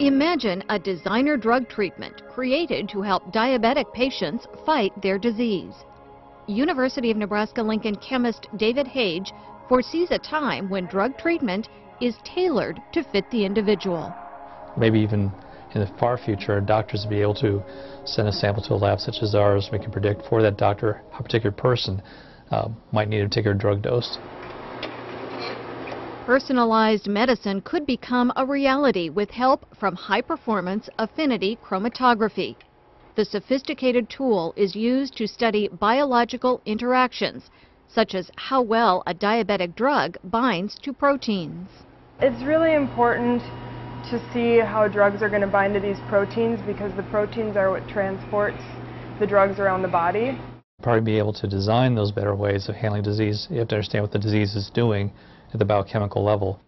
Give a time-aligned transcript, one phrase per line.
[0.00, 5.72] Imagine a designer drug treatment created to help diabetic patients fight their disease.
[6.48, 9.32] University of Nebraska-Lincoln chemist David Hage
[9.68, 11.68] foresees a time when drug treatment
[12.00, 14.12] is tailored to fit the individual.
[14.76, 15.30] Maybe even
[15.76, 17.62] in the far future, doctors will be able to
[18.04, 19.68] send a sample to a lab such as ours.
[19.70, 22.02] We can predict for that doctor how a particular person
[22.50, 24.18] uh, might need a particular drug dose.
[26.26, 32.56] Personalized medicine could become a reality with help from high-performance affinity chromatography.
[33.14, 37.50] The sophisticated tool is used to study biological interactions,
[37.88, 41.68] such as how well a diabetic drug binds to proteins.
[42.20, 43.42] It's really important
[44.08, 47.70] to see how drugs are going to bind to these proteins because the proteins are
[47.70, 48.62] what transports
[49.20, 50.40] the drugs around the body.
[50.82, 53.46] Probably be able to design those better ways of handling disease.
[53.50, 55.12] You have to understand what the disease is doing
[55.54, 56.60] at the biochemical level.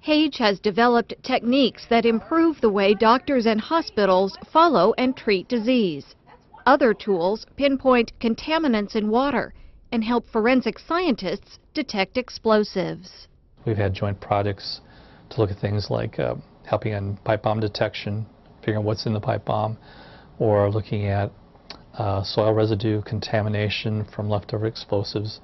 [0.00, 6.14] Hage has developed techniques that improve the way doctors and hospitals follow and treat disease.
[6.66, 9.54] Other tools pinpoint contaminants in water
[9.92, 13.28] and help forensic scientists detect explosives.
[13.64, 14.80] We've had joint projects
[15.30, 18.26] to look at things like uh, helping on pipe bomb detection,
[18.60, 19.78] figuring out what's in the pipe bomb,
[20.38, 21.30] or looking at
[21.98, 25.40] uh, soil residue contamination from leftover explosives.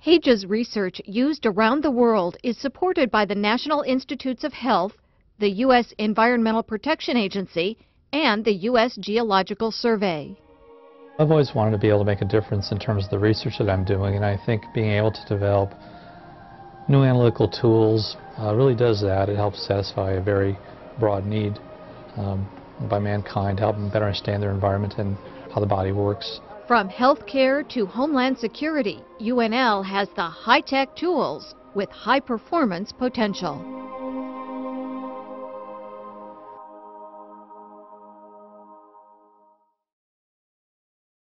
[0.00, 4.92] Hage's research used around the world is supported by the National Institutes of Health,
[5.40, 5.92] the U.S.
[5.98, 7.76] Environmental Protection Agency,
[8.12, 8.96] and the U.S.
[9.00, 10.36] Geological Survey.
[11.18, 13.54] I've always wanted to be able to make a difference in terms of the research
[13.58, 15.74] that I'm doing, and I think being able to develop
[16.88, 19.28] new analytical tools uh, really does that.
[19.28, 20.56] It helps satisfy a very
[21.00, 21.58] broad need
[22.16, 22.48] um,
[22.88, 25.16] by mankind, help them better understand their environment and
[25.52, 26.38] how the body works.
[26.68, 33.87] From healthcare to homeland security, UNL has the high-tech tools with high performance potential.